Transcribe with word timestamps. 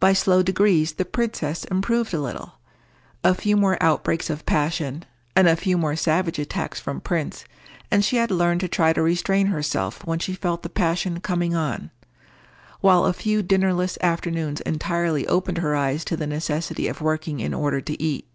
By 0.00 0.14
slow 0.14 0.42
degrees 0.42 0.94
the 0.94 1.04
princess 1.04 1.62
improved 1.66 2.12
a 2.12 2.20
little. 2.20 2.54
A 3.22 3.36
few 3.36 3.56
more 3.56 3.80
outbreaks 3.80 4.28
of 4.28 4.44
passion, 4.44 5.04
and 5.36 5.46
a 5.46 5.54
few 5.54 5.78
more 5.78 5.94
savage 5.94 6.40
attacks 6.40 6.80
from 6.80 7.00
Prince, 7.00 7.44
and 7.88 8.04
she 8.04 8.16
had 8.16 8.32
learned 8.32 8.62
to 8.62 8.68
try 8.68 8.92
to 8.92 9.00
restrain 9.00 9.46
herself 9.46 10.04
when 10.04 10.18
she 10.18 10.34
felt 10.34 10.64
the 10.64 10.68
passion 10.68 11.20
coming 11.20 11.54
on; 11.54 11.92
while 12.80 13.04
a 13.04 13.12
few 13.12 13.44
dinnerless 13.44 13.96
afternoons 14.00 14.60
entirely 14.62 15.24
opened 15.28 15.58
her 15.58 15.76
eyes 15.76 16.04
to 16.06 16.16
the 16.16 16.26
necessity 16.26 16.88
of 16.88 17.00
working 17.00 17.38
in 17.38 17.54
order 17.54 17.80
to 17.80 18.02
eat. 18.02 18.26